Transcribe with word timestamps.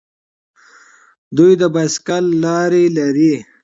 دوی 1.37 1.51
د 1.61 1.63
بایسکل 1.73 2.25
لارې 2.45 2.83
لري. 2.97 3.33